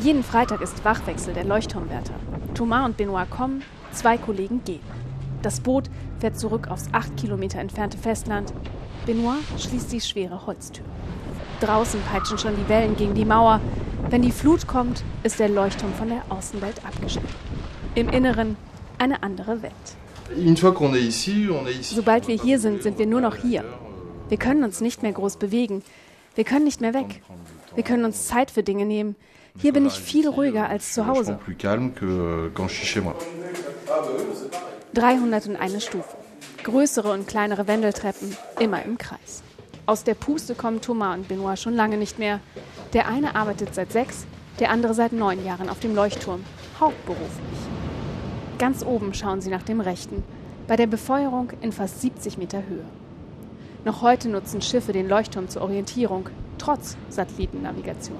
Jeden 0.00 0.22
Freitag 0.22 0.60
ist 0.60 0.84
Wachwechsel 0.84 1.32
der 1.32 1.44
Leuchtturmwärter. 1.44 2.14
Thomas 2.54 2.86
und 2.86 2.96
Benoit 2.96 3.30
kommen, 3.30 3.62
zwei 3.92 4.18
Kollegen 4.18 4.62
gehen. 4.64 4.80
Das 5.42 5.60
Boot 5.60 5.88
fährt 6.18 6.38
zurück 6.38 6.68
aufs 6.68 6.88
acht 6.92 7.16
Kilometer 7.16 7.60
entfernte 7.60 7.96
Festland. 7.96 8.52
Benoit 9.06 9.38
schließt 9.58 9.90
die 9.92 10.00
schwere 10.00 10.46
Holztür. 10.46 10.84
Draußen 11.60 12.00
peitschen 12.02 12.38
schon 12.38 12.56
die 12.56 12.68
Wellen 12.68 12.96
gegen 12.96 13.14
die 13.14 13.24
Mauer. 13.24 13.60
Wenn 14.10 14.22
die 14.22 14.32
Flut 14.32 14.66
kommt, 14.66 15.02
ist 15.22 15.38
der 15.38 15.48
Leuchtturm 15.48 15.94
von 15.94 16.08
der 16.08 16.22
Außenwelt 16.28 16.84
abgeschnitten. 16.84 17.34
Im 17.94 18.08
Inneren 18.10 18.56
eine 18.98 19.22
andere 19.22 19.62
Welt. 19.62 19.72
Sobald 21.82 22.28
wir 22.28 22.36
hier 22.36 22.58
sind, 22.58 22.82
sind 22.82 22.98
wir 22.98 23.06
nur 23.06 23.20
noch 23.20 23.36
hier. 23.36 23.64
Wir 24.28 24.38
können 24.38 24.64
uns 24.64 24.80
nicht 24.80 25.02
mehr 25.02 25.12
groß 25.12 25.36
bewegen. 25.36 25.82
Wir 26.34 26.44
können 26.44 26.64
nicht 26.64 26.80
mehr 26.80 26.94
weg. 26.94 27.22
Wir 27.74 27.82
können 27.82 28.04
uns 28.04 28.26
Zeit 28.26 28.50
für 28.50 28.62
Dinge 28.62 28.84
nehmen. 28.84 29.16
Hier 29.58 29.72
bin 29.72 29.86
ich 29.86 29.94
viel 29.94 30.28
ruhiger 30.28 30.68
als 30.68 30.94
zu 30.94 31.06
Hause. 31.06 31.38
301 34.94 35.84
Stufen. 35.84 36.16
Größere 36.62 37.12
und 37.12 37.26
kleinere 37.26 37.66
Wendeltreppen, 37.66 38.36
immer 38.58 38.84
im 38.84 38.98
Kreis. 38.98 39.42
Aus 39.86 40.04
der 40.04 40.14
Puste 40.14 40.54
kommen 40.54 40.80
Thomas 40.80 41.16
und 41.16 41.28
Benoit 41.28 41.58
schon 41.58 41.74
lange 41.74 41.96
nicht 41.96 42.18
mehr. 42.18 42.40
Der 42.92 43.08
eine 43.08 43.34
arbeitet 43.34 43.74
seit 43.74 43.92
sechs, 43.92 44.26
der 44.60 44.70
andere 44.70 44.94
seit 44.94 45.12
neun 45.12 45.44
Jahren 45.44 45.68
auf 45.68 45.80
dem 45.80 45.94
Leuchtturm, 45.94 46.44
hauptberuflich. 46.78 47.69
Ganz 48.60 48.84
oben 48.84 49.14
schauen 49.14 49.40
sie 49.40 49.48
nach 49.48 49.62
dem 49.62 49.80
rechten, 49.80 50.22
bei 50.68 50.76
der 50.76 50.86
Befeuerung 50.86 51.50
in 51.62 51.72
fast 51.72 52.02
70 52.02 52.36
Meter 52.36 52.58
Höhe. 52.68 52.84
Noch 53.86 54.02
heute 54.02 54.28
nutzen 54.28 54.60
Schiffe 54.60 54.92
den 54.92 55.08
Leuchtturm 55.08 55.48
zur 55.48 55.62
Orientierung, 55.62 56.28
trotz 56.58 56.98
Satellitennavigation. 57.08 58.18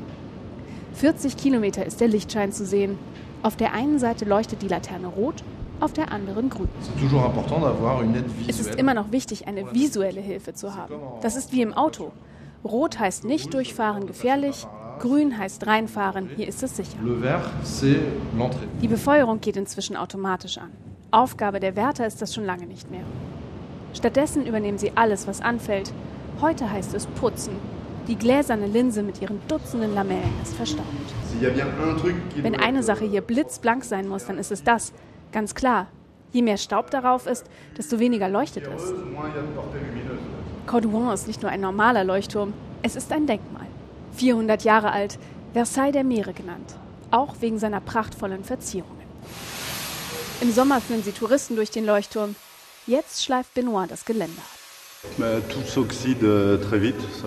40 0.94 1.36
Kilometer 1.36 1.84
ist 1.84 2.00
der 2.00 2.08
Lichtschein 2.08 2.52
zu 2.52 2.64
sehen. 2.64 2.98
Auf 3.42 3.56
der 3.56 3.74
einen 3.74 3.98
Seite 3.98 4.24
leuchtet 4.24 4.62
die 4.62 4.68
Laterne 4.68 5.08
rot, 5.08 5.44
auf 5.78 5.92
der 5.92 6.10
anderen 6.10 6.48
grün. 6.48 6.70
Es 8.48 8.60
ist 8.60 8.74
immer 8.76 8.94
noch 8.94 9.12
wichtig, 9.12 9.46
eine 9.46 9.74
visuelle 9.74 10.22
Hilfe 10.22 10.54
zu 10.54 10.74
haben. 10.74 10.94
Das 11.20 11.36
ist 11.36 11.52
wie 11.52 11.60
im 11.60 11.74
Auto. 11.74 12.12
Rot 12.64 12.98
heißt 12.98 13.24
nicht 13.24 13.52
durchfahren 13.52 14.06
gefährlich, 14.06 14.66
Grün 15.00 15.38
heißt 15.38 15.66
reinfahren, 15.66 16.28
hier 16.36 16.46
ist 16.46 16.62
es 16.62 16.76
sicher. 16.76 16.98
Die 18.82 18.88
Befeuerung 18.88 19.40
geht 19.40 19.56
inzwischen 19.56 19.96
automatisch 19.96 20.58
an. 20.58 20.70
Aufgabe 21.10 21.58
der 21.58 21.74
Wärter 21.74 22.06
ist 22.06 22.20
das 22.20 22.34
schon 22.34 22.44
lange 22.44 22.66
nicht 22.66 22.90
mehr. 22.90 23.04
Stattdessen 23.94 24.46
übernehmen 24.46 24.76
sie 24.76 24.92
alles, 24.94 25.26
was 25.26 25.40
anfällt. 25.40 25.92
Heute 26.42 26.70
heißt 26.70 26.94
es 26.94 27.06
putzen. 27.06 27.54
Die 28.08 28.16
gläserne 28.16 28.66
Linse 28.66 29.02
mit 29.02 29.22
ihren 29.22 29.40
Dutzenden 29.48 29.94
Lamellen 29.94 30.34
ist 30.42 30.54
verstaubt. 30.54 30.86
Wenn 32.36 32.60
eine 32.60 32.82
Sache 32.82 33.06
hier 33.06 33.22
blitzblank 33.22 33.84
sein 33.84 34.06
muss, 34.06 34.26
dann 34.26 34.36
ist 34.36 34.52
es 34.52 34.62
das. 34.62 34.92
Ganz 35.32 35.54
klar. 35.54 35.86
Je 36.32 36.42
mehr 36.42 36.58
Staub 36.58 36.90
darauf 36.90 37.26
ist, 37.26 37.46
desto 37.76 37.98
weniger 37.98 38.28
leuchtet 38.28 38.68
es. 38.76 38.92
Cordouan 40.66 41.14
ist 41.14 41.26
nicht 41.26 41.40
nur 41.42 41.50
ein 41.50 41.60
normaler 41.62 42.04
Leuchtturm, 42.04 42.52
es 42.82 42.96
ist 42.96 43.10
ein 43.12 43.26
Denkmal. 43.26 43.59
400 44.14 44.64
Jahre 44.64 44.92
alt, 44.92 45.18
Versailles 45.52 45.92
der 45.92 46.04
Meere 46.04 46.32
genannt. 46.32 46.76
Auch 47.10 47.36
wegen 47.40 47.58
seiner 47.58 47.80
prachtvollen 47.80 48.44
Verzierungen. 48.44 49.00
Im 50.40 50.52
Sommer 50.52 50.80
führen 50.80 51.02
sie 51.02 51.12
Touristen 51.12 51.56
durch 51.56 51.70
den 51.70 51.84
Leuchtturm. 51.84 52.34
Jetzt 52.86 53.24
schleift 53.24 53.54
Benoit 53.54 53.90
das 53.90 54.04
Geländer 54.04 54.40
ab. 54.40 54.60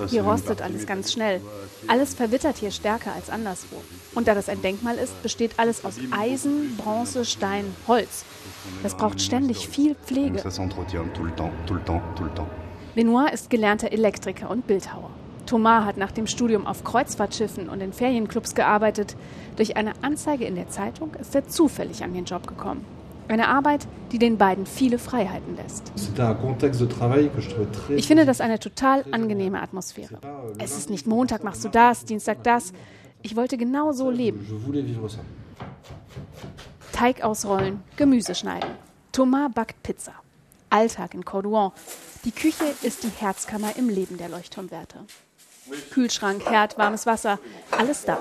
Hier 0.07 0.21
rostet 0.23 0.61
alles 0.61 0.85
ganz 0.85 1.11
schnell. 1.11 1.41
Alles 1.87 2.13
verwittert 2.13 2.57
hier 2.57 2.69
stärker 2.71 3.13
als 3.13 3.29
anderswo. 3.29 3.81
Und 4.13 4.27
da 4.27 4.35
das 4.35 4.47
ein 4.47 4.61
Denkmal 4.61 4.97
ist, 4.97 5.21
besteht 5.23 5.57
alles 5.57 5.83
aus 5.83 5.95
Eisen, 6.11 6.77
Bronze, 6.77 7.25
Stein, 7.25 7.65
Holz. 7.87 8.25
Das 8.83 8.95
braucht 8.95 9.21
ständig 9.21 9.67
viel 9.67 9.95
Pflege. 9.95 10.43
Benoit 12.95 13.33
ist 13.33 13.49
gelernter 13.49 13.91
Elektriker 13.91 14.51
und 14.51 14.67
Bildhauer. 14.67 15.09
Thomas 15.45 15.85
hat 15.85 15.97
nach 15.97 16.12
dem 16.12 16.27
Studium 16.27 16.65
auf 16.65 16.83
Kreuzfahrtschiffen 16.83 17.69
und 17.69 17.81
in 17.81 17.93
Ferienclubs 17.93 18.55
gearbeitet. 18.55 19.15
Durch 19.55 19.77
eine 19.77 19.93
Anzeige 20.01 20.45
in 20.45 20.55
der 20.55 20.69
Zeitung 20.69 21.13
ist 21.15 21.35
er 21.35 21.47
zufällig 21.47 22.03
an 22.03 22.13
den 22.13 22.25
Job 22.25 22.47
gekommen. 22.47 22.85
Eine 23.27 23.47
Arbeit, 23.47 23.88
die 24.12 24.19
den 24.19 24.38
beiden 24.38 24.65
viele 24.65 25.00
Freiheiten 25.00 25.55
lässt. 25.55 25.91
Ich 27.95 28.07
finde 28.07 28.25
das 28.25 28.41
eine 28.41 28.59
total 28.59 29.05
angenehme 29.12 29.62
Atmosphäre. 29.62 30.17
Es 30.57 30.77
ist 30.77 30.89
nicht 30.89 31.07
Montag 31.07 31.43
machst 31.43 31.63
du 31.63 31.69
das, 31.69 32.05
Dienstag 32.05 32.43
das. 32.43 32.73
Ich 33.21 33.35
wollte 33.35 33.57
genau 33.57 33.93
so 33.93 34.09
leben. 34.09 34.45
Teig 36.91 37.23
ausrollen, 37.23 37.81
Gemüse 37.95 38.35
schneiden. 38.35 38.69
Thomas 39.13 39.51
backt 39.53 39.81
Pizza. 39.83 40.13
Alltag 40.69 41.13
in 41.13 41.23
Cordouan. 41.23 41.71
Die 42.25 42.31
Küche 42.31 42.65
ist 42.81 43.03
die 43.03 43.09
Herzkammer 43.09 43.75
im 43.77 43.89
Leben 43.89 44.17
der 44.17 44.29
Leuchtturmwärter. 44.29 45.05
Kühlschrank, 45.91 46.46
Herd, 46.50 46.77
warmes 46.77 47.05
Wasser, 47.05 47.39
alles 47.72 48.05
da. 48.05 48.20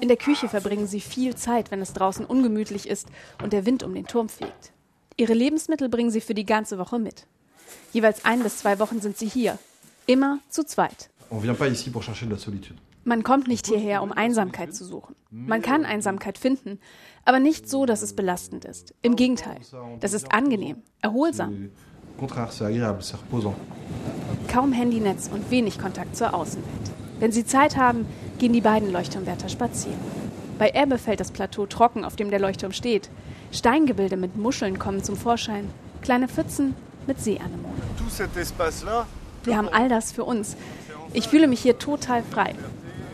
In 0.00 0.08
der 0.08 0.16
Küche 0.16 0.48
verbringen 0.48 0.86
sie 0.86 1.00
viel 1.00 1.34
Zeit, 1.34 1.70
wenn 1.70 1.80
es 1.80 1.92
draußen 1.92 2.24
ungemütlich 2.24 2.88
ist 2.88 3.08
und 3.42 3.52
der 3.52 3.66
Wind 3.66 3.82
um 3.82 3.94
den 3.94 4.06
Turm 4.06 4.28
fegt. 4.28 4.72
Ihre 5.16 5.34
Lebensmittel 5.34 5.88
bringen 5.88 6.10
sie 6.10 6.20
für 6.20 6.34
die 6.34 6.46
ganze 6.46 6.78
Woche 6.78 6.98
mit. 6.98 7.26
Jeweils 7.92 8.24
ein 8.24 8.42
bis 8.42 8.58
zwei 8.58 8.78
Wochen 8.78 9.00
sind 9.00 9.16
sie 9.16 9.28
hier. 9.28 9.58
Immer 10.06 10.40
zu 10.48 10.64
zweit. 10.64 11.10
Man 13.04 13.22
kommt 13.22 13.48
nicht 13.48 13.66
hierher, 13.66 14.02
um 14.02 14.12
Einsamkeit 14.12 14.74
zu 14.74 14.84
suchen. 14.84 15.14
Man 15.30 15.62
kann 15.62 15.84
Einsamkeit 15.84 16.38
finden, 16.38 16.78
aber 17.24 17.38
nicht 17.38 17.68
so, 17.68 17.86
dass 17.86 18.02
es 18.02 18.16
belastend 18.16 18.64
ist. 18.64 18.94
Im 19.02 19.14
Gegenteil, 19.16 19.60
das 20.00 20.14
ist 20.14 20.32
angenehm, 20.32 20.82
erholsam. 21.02 21.70
Kaum 24.48 24.72
Handynetz 24.72 25.30
und 25.32 25.50
wenig 25.50 25.78
Kontakt 25.78 26.16
zur 26.16 26.34
Außenwelt. 26.34 26.92
Wenn 27.20 27.32
sie 27.32 27.44
Zeit 27.44 27.76
haben, 27.76 28.06
gehen 28.38 28.52
die 28.52 28.60
beiden 28.60 28.92
Leuchtturmwärter 28.92 29.48
spazieren. 29.48 29.98
Bei 30.58 30.70
Ebbe 30.74 30.98
fällt 30.98 31.20
das 31.20 31.30
Plateau 31.30 31.66
trocken, 31.66 32.04
auf 32.04 32.16
dem 32.16 32.30
der 32.30 32.38
Leuchtturm 32.38 32.72
steht. 32.72 33.10
Steingebilde 33.52 34.16
mit 34.16 34.36
Muscheln 34.36 34.78
kommen 34.78 35.02
zum 35.02 35.16
Vorschein. 35.16 35.70
Kleine 36.02 36.28
Pfützen 36.28 36.74
mit 37.06 37.20
Seeanemonen. 37.20 37.82
Wir 39.44 39.56
haben 39.56 39.68
all 39.68 39.88
das 39.88 40.12
für 40.12 40.24
uns. 40.24 40.56
Ich 41.12 41.28
fühle 41.28 41.46
mich 41.46 41.60
hier 41.60 41.78
total 41.78 42.22
frei. 42.22 42.54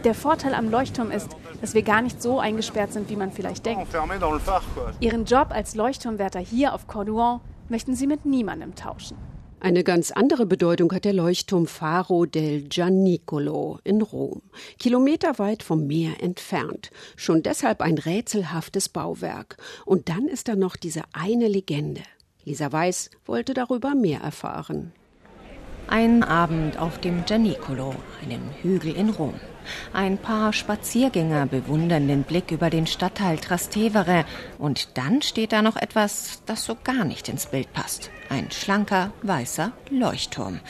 Der 0.04 0.14
Vorteil 0.14 0.54
am 0.54 0.70
Leuchtturm 0.70 1.10
ist, 1.10 1.28
dass 1.60 1.74
wir 1.74 1.82
gar 1.82 2.00
nicht 2.02 2.22
so 2.22 2.38
eingesperrt 2.38 2.92
sind, 2.92 3.10
wie 3.10 3.16
man 3.16 3.32
vielleicht 3.32 3.66
denkt. 3.66 3.88
Ihren 5.00 5.24
Job 5.24 5.48
als 5.50 5.74
Leuchtturmwärter 5.74 6.40
hier 6.40 6.74
auf 6.74 6.86
Cordouan 6.86 7.40
möchten 7.68 7.94
sie 7.94 8.06
mit 8.06 8.24
niemandem 8.24 8.74
tauschen. 8.74 9.16
Eine 9.62 9.84
ganz 9.84 10.10
andere 10.10 10.46
Bedeutung 10.46 10.90
hat 10.90 11.04
der 11.04 11.12
Leuchtturm 11.12 11.66
Faro 11.66 12.24
del 12.24 12.62
Gianicolo 12.62 13.78
in 13.84 14.00
Rom, 14.00 14.40
kilometerweit 14.78 15.62
vom 15.62 15.86
Meer 15.86 16.22
entfernt. 16.22 16.90
Schon 17.14 17.42
deshalb 17.42 17.82
ein 17.82 17.98
rätselhaftes 17.98 18.88
Bauwerk. 18.88 19.58
Und 19.84 20.08
dann 20.08 20.28
ist 20.28 20.48
da 20.48 20.56
noch 20.56 20.76
diese 20.76 21.02
eine 21.12 21.46
Legende. 21.46 22.00
Lisa 22.46 22.72
Weiß 22.72 23.10
wollte 23.26 23.52
darüber 23.52 23.94
mehr 23.94 24.20
erfahren. 24.20 24.92
Ein 25.88 26.22
Abend 26.22 26.78
auf 26.78 26.98
dem 26.98 27.26
Gianicolo, 27.26 27.94
einem 28.24 28.40
Hügel 28.62 28.96
in 28.96 29.10
Rom. 29.10 29.34
Ein 29.92 30.18
paar 30.18 30.52
Spaziergänger 30.52 31.46
bewundern 31.46 32.08
den 32.08 32.22
Blick 32.22 32.50
über 32.50 32.70
den 32.70 32.86
Stadtteil 32.86 33.38
Trastevere 33.38 34.24
und 34.58 34.96
dann 34.96 35.22
steht 35.22 35.52
da 35.52 35.62
noch 35.62 35.76
etwas, 35.76 36.42
das 36.46 36.64
so 36.64 36.76
gar 36.82 37.04
nicht 37.04 37.28
ins 37.28 37.46
Bild 37.46 37.72
passt. 37.72 38.10
Ein 38.28 38.50
schlanker, 38.50 39.12
weißer 39.22 39.72
Leuchtturm. 39.90 40.60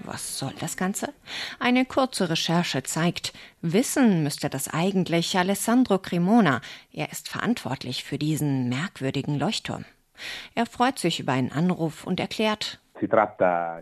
Was 0.00 0.38
soll 0.38 0.54
das 0.60 0.76
Ganze? 0.76 1.12
Eine 1.58 1.84
kurze 1.84 2.30
Recherche 2.30 2.82
zeigt, 2.82 3.32
wissen 3.60 4.22
müsste 4.22 4.48
das 4.48 4.68
eigentlich 4.68 5.36
Alessandro 5.36 5.98
Cremona. 5.98 6.60
Er 6.92 7.10
ist 7.10 7.28
verantwortlich 7.28 8.04
für 8.04 8.18
diesen 8.18 8.68
merkwürdigen 8.68 9.38
Leuchtturm. 9.38 9.84
Er 10.54 10.66
freut 10.66 10.98
sich 10.98 11.20
über 11.20 11.32
einen 11.32 11.52
Anruf 11.52 12.04
und 12.04 12.20
erklärt, 12.20 12.78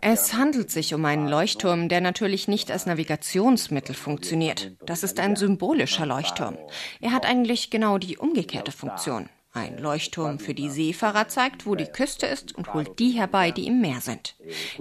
es 0.01 0.33
handelt 0.33 0.71
sich 0.71 0.93
um 0.93 1.05
einen 1.05 1.27
Leuchtturm, 1.27 1.89
der 1.89 2.01
natürlich 2.01 2.47
nicht 2.47 2.71
als 2.71 2.85
Navigationsmittel 2.85 3.95
funktioniert. 3.95 4.73
Das 4.85 5.03
ist 5.03 5.19
ein 5.19 5.35
symbolischer 5.35 6.05
Leuchtturm. 6.05 6.57
Er 7.01 7.11
hat 7.11 7.25
eigentlich 7.25 7.69
genau 7.69 7.97
die 7.97 8.17
umgekehrte 8.17 8.71
Funktion. 8.71 9.29
Ein 9.53 9.77
Leuchtturm 9.77 10.37
für 10.37 10.53
die 10.53 10.69
Seefahrer 10.69 11.29
zeigt, 11.29 11.65
wo 11.65 11.75
die 11.75 11.85
Küste 11.85 12.25
ist 12.25 12.53
und 12.53 12.73
holt 12.73 12.99
die 12.99 13.11
herbei, 13.11 13.51
die 13.51 13.67
im 13.67 13.79
Meer 13.79 14.01
sind. 14.01 14.35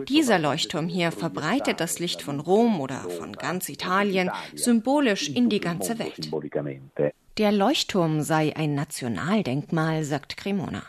Dieser 0.08 0.40
Leuchtturm 0.40 0.88
hier 0.88 1.12
verbreitet 1.12 1.78
das 1.78 2.00
Licht 2.00 2.22
von 2.22 2.40
Rom 2.40 2.80
oder 2.80 3.08
von 3.08 3.34
ganz 3.34 3.68
Italien 3.68 4.32
symbolisch 4.56 5.28
in 5.28 5.48
die 5.48 5.60
ganze 5.60 6.00
Welt. 6.00 6.28
Der 7.38 7.52
Leuchtturm 7.52 8.22
sei 8.22 8.52
ein 8.56 8.74
Nationaldenkmal, 8.74 10.02
sagt 10.02 10.36
Cremona. 10.36 10.82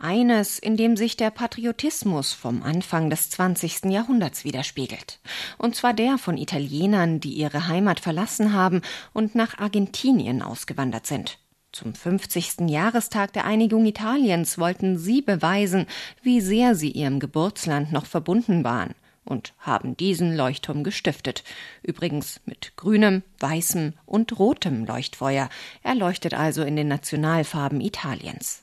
Eines, 0.00 0.58
in 0.58 0.78
dem 0.78 0.96
sich 0.96 1.16
der 1.16 1.30
Patriotismus 1.30 2.32
vom 2.32 2.62
Anfang 2.62 3.10
des 3.10 3.28
20. 3.30 3.84
Jahrhunderts 3.84 4.44
widerspiegelt. 4.44 5.20
Und 5.58 5.76
zwar 5.76 5.92
der 5.92 6.16
von 6.16 6.38
Italienern, 6.38 7.20
die 7.20 7.34
ihre 7.34 7.68
Heimat 7.68 8.00
verlassen 8.00 8.54
haben 8.54 8.80
und 9.12 9.34
nach 9.34 9.58
Argentinien 9.58 10.40
ausgewandert 10.40 11.06
sind. 11.06 11.38
Zum 11.72 11.94
50. 11.94 12.68
Jahrestag 12.68 13.34
der 13.34 13.44
Einigung 13.44 13.84
Italiens 13.84 14.58
wollten 14.58 14.98
sie 14.98 15.20
beweisen, 15.20 15.86
wie 16.22 16.40
sehr 16.40 16.74
sie 16.74 16.90
ihrem 16.90 17.20
Geburtsland 17.20 17.92
noch 17.92 18.06
verbunden 18.06 18.64
waren 18.64 18.94
und 19.24 19.52
haben 19.58 19.98
diesen 19.98 20.34
Leuchtturm 20.34 20.82
gestiftet. 20.82 21.44
Übrigens 21.82 22.40
mit 22.46 22.72
grünem, 22.76 23.22
weißem 23.38 23.92
und 24.06 24.38
rotem 24.38 24.86
Leuchtfeuer. 24.86 25.50
Er 25.82 25.94
leuchtet 25.94 26.32
also 26.32 26.62
in 26.62 26.74
den 26.74 26.88
Nationalfarben 26.88 27.82
Italiens. 27.82 28.62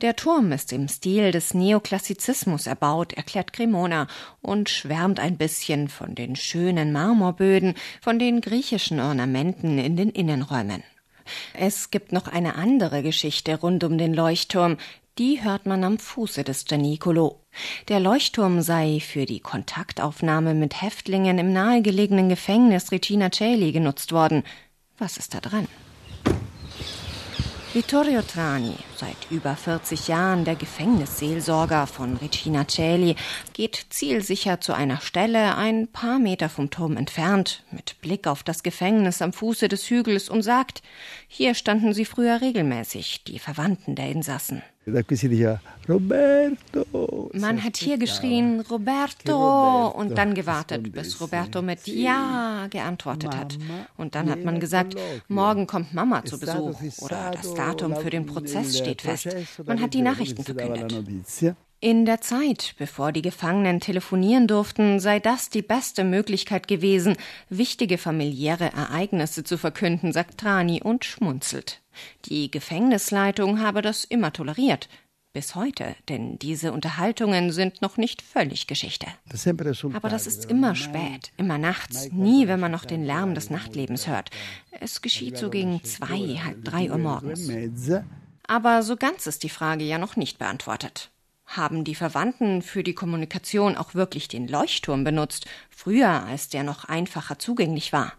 Der 0.00 0.16
Turm 0.16 0.52
ist 0.52 0.72
im 0.72 0.88
Stil 0.88 1.30
des 1.30 1.54
Neoklassizismus 1.54 2.66
erbaut, 2.66 3.12
erklärt 3.12 3.52
Cremona 3.52 4.06
und 4.40 4.70
schwärmt 4.70 5.20
ein 5.20 5.36
bisschen 5.36 5.88
von 5.88 6.14
den 6.14 6.36
schönen 6.36 6.92
Marmorböden, 6.92 7.74
von 8.00 8.18
den 8.18 8.40
griechischen 8.40 9.00
Ornamenten 9.00 9.78
in 9.78 9.96
den 9.96 10.10
Innenräumen. 10.10 10.82
Es 11.54 11.90
gibt 11.90 12.12
noch 12.12 12.28
eine 12.28 12.54
andere 12.54 13.02
Geschichte 13.02 13.60
rund 13.60 13.84
um 13.84 13.98
den 13.98 14.14
Leuchtturm, 14.14 14.78
die 15.18 15.42
hört 15.42 15.66
man 15.66 15.84
am 15.84 15.98
Fuße 15.98 16.44
des 16.44 16.64
Gianicolo. 16.64 17.40
Der 17.88 18.00
Leuchtturm 18.00 18.62
sei 18.62 19.00
für 19.00 19.26
die 19.26 19.40
Kontaktaufnahme 19.40 20.54
mit 20.54 20.80
Häftlingen 20.80 21.38
im 21.38 21.52
nahegelegenen 21.52 22.28
Gefängnis 22.28 22.90
Regina 22.90 23.30
Celi 23.30 23.72
genutzt 23.72 24.12
worden. 24.12 24.44
Was 24.98 25.18
ist 25.18 25.34
da 25.34 25.40
dran? 25.40 25.68
Vittorio 27.72 28.20
Trani, 28.20 28.74
seit 28.96 29.30
über 29.30 29.54
40 29.54 30.08
Jahren 30.08 30.44
der 30.44 30.56
Gefängnisseelsorger 30.56 31.86
von 31.86 32.16
Regina 32.16 32.66
Celi, 32.66 33.14
geht 33.52 33.86
zielsicher 33.90 34.60
zu 34.60 34.72
einer 34.72 35.00
Stelle 35.00 35.54
ein 35.54 35.86
paar 35.86 36.18
Meter 36.18 36.48
vom 36.48 36.70
Turm 36.70 36.96
entfernt, 36.96 37.62
mit 37.70 38.00
Blick 38.00 38.26
auf 38.26 38.42
das 38.42 38.64
Gefängnis 38.64 39.22
am 39.22 39.32
Fuße 39.32 39.68
des 39.68 39.88
Hügels 39.88 40.28
und 40.28 40.42
sagt, 40.42 40.82
hier 41.28 41.54
standen 41.54 41.94
sie 41.94 42.04
früher 42.04 42.40
regelmäßig, 42.40 43.22
die 43.22 43.38
Verwandten 43.38 43.94
der 43.94 44.10
Insassen. 44.10 44.64
Man 44.86 45.04
hat 47.62 47.76
hier 47.76 47.98
geschrien, 47.98 48.62
Roberto, 48.62 49.88
und 49.88 50.16
dann 50.16 50.34
gewartet, 50.34 50.90
bis 50.92 51.20
Roberto 51.20 51.60
mit 51.60 51.86
Ja 51.86 52.66
geantwortet 52.70 53.36
hat. 53.36 53.58
Und 53.98 54.14
dann 54.14 54.30
hat 54.30 54.42
man 54.42 54.58
gesagt, 54.58 54.94
morgen 55.28 55.66
kommt 55.66 55.92
Mama 55.92 56.24
zu 56.24 56.40
Besuch 56.40 56.80
oder 57.00 57.32
das 57.32 57.52
Datum 57.54 57.94
für 57.96 58.10
den 58.10 58.24
Prozess 58.24 58.78
steht 58.78 59.02
fest. 59.02 59.28
Man 59.64 59.82
hat 59.82 59.92
die 59.92 60.02
Nachrichten 60.02 60.42
verkündet. 60.42 60.94
In 61.82 62.04
der 62.04 62.20
Zeit, 62.20 62.74
bevor 62.76 63.10
die 63.10 63.22
Gefangenen 63.22 63.80
telefonieren 63.80 64.46
durften, 64.46 65.00
sei 65.00 65.18
das 65.18 65.48
die 65.48 65.62
beste 65.62 66.04
Möglichkeit 66.04 66.68
gewesen, 66.68 67.16
wichtige 67.48 67.96
familiäre 67.96 68.70
Ereignisse 68.70 69.44
zu 69.44 69.56
verkünden, 69.56 70.12
sagt 70.12 70.38
Trani 70.38 70.82
und 70.82 71.06
schmunzelt. 71.06 71.80
Die 72.26 72.50
Gefängnisleitung 72.50 73.60
habe 73.60 73.80
das 73.80 74.04
immer 74.04 74.30
toleriert. 74.30 74.90
Bis 75.32 75.54
heute, 75.54 75.96
denn 76.10 76.38
diese 76.38 76.72
Unterhaltungen 76.72 77.50
sind 77.50 77.80
noch 77.80 77.96
nicht 77.96 78.20
völlig 78.20 78.66
Geschichte. 78.66 79.06
Aber 79.94 80.08
das 80.10 80.26
ist 80.26 80.50
immer 80.50 80.74
spät, 80.74 81.32
immer 81.38 81.56
nachts, 81.56 82.12
nie, 82.12 82.46
wenn 82.46 82.60
man 82.60 82.72
noch 82.72 82.84
den 82.84 83.06
Lärm 83.06 83.34
des 83.34 83.48
Nachtlebens 83.48 84.06
hört. 84.06 84.28
Es 84.80 85.00
geschieht 85.00 85.38
so 85.38 85.48
gegen 85.48 85.82
zwei, 85.84 86.40
halb 86.44 86.62
drei 86.62 86.90
Uhr 86.90 86.98
morgens. 86.98 87.48
Aber 88.46 88.82
so 88.82 88.96
ganz 88.96 89.26
ist 89.26 89.44
die 89.44 89.48
Frage 89.48 89.84
ja 89.84 89.96
noch 89.96 90.16
nicht 90.16 90.38
beantwortet. 90.38 91.10
Haben 91.50 91.82
die 91.82 91.96
Verwandten 91.96 92.62
für 92.62 92.84
die 92.84 92.94
Kommunikation 92.94 93.76
auch 93.76 93.96
wirklich 93.96 94.28
den 94.28 94.46
Leuchtturm 94.46 95.02
benutzt, 95.02 95.46
früher 95.68 96.24
als 96.24 96.48
der 96.48 96.62
noch 96.62 96.84
einfacher 96.84 97.40
zugänglich 97.40 97.92
war? 97.92 98.12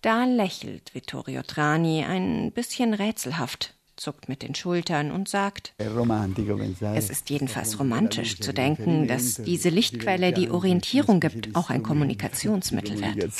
Da 0.00 0.24
lächelt 0.24 0.94
Vittorio 0.94 1.42
Trani 1.42 2.04
ein 2.04 2.52
bisschen 2.52 2.94
rätselhaft, 2.94 3.74
zuckt 3.96 4.30
mit 4.30 4.40
den 4.42 4.54
Schultern 4.54 5.10
und 5.10 5.28
sagt, 5.28 5.74
es 5.76 7.10
ist 7.10 7.28
jedenfalls 7.28 7.78
romantisch 7.78 8.40
zu 8.40 8.54
denken, 8.54 9.08
dass 9.08 9.34
diese 9.34 9.68
Lichtquelle, 9.68 10.32
die 10.32 10.48
Orientierung 10.48 11.20
gibt, 11.20 11.54
auch 11.54 11.68
ein 11.68 11.82
Kommunikationsmittel 11.82 12.98
wird. 12.98 13.30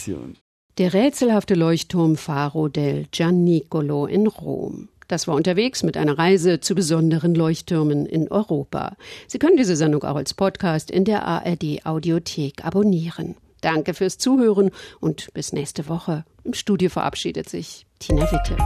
Der 0.76 0.92
rätselhafte 0.92 1.54
Leuchtturm 1.54 2.18
Faro 2.18 2.68
del 2.68 3.06
Gianicolo 3.10 4.04
in 4.04 4.26
Rom. 4.26 4.88
Das 5.14 5.28
war 5.28 5.36
unterwegs 5.36 5.84
mit 5.84 5.96
einer 5.96 6.18
Reise 6.18 6.58
zu 6.58 6.74
besonderen 6.74 7.36
Leuchttürmen 7.36 8.04
in 8.04 8.32
Europa. 8.32 8.96
Sie 9.28 9.38
können 9.38 9.56
diese 9.56 9.76
Sendung 9.76 10.02
auch 10.02 10.16
als 10.16 10.34
Podcast 10.34 10.90
in 10.90 11.04
der 11.04 11.24
ARD 11.24 11.86
Audiothek 11.86 12.64
abonnieren. 12.64 13.36
Danke 13.60 13.94
fürs 13.94 14.18
Zuhören 14.18 14.72
und 14.98 15.32
bis 15.32 15.52
nächste 15.52 15.88
Woche. 15.88 16.24
Im 16.42 16.52
Studio 16.52 16.90
verabschiedet 16.90 17.48
sich 17.48 17.86
Tina 18.00 18.22
Witte. 18.22 18.56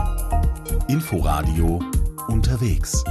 Inforadio 0.87 1.83
unterwegs. 2.29 3.03